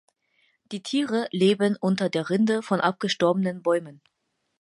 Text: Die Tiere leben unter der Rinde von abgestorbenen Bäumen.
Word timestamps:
Die 0.71 0.81
Tiere 0.81 1.27
leben 1.29 1.75
unter 1.79 2.09
der 2.09 2.31
Rinde 2.31 2.63
von 2.63 2.81
abgestorbenen 2.81 3.61
Bäumen. 3.61 4.01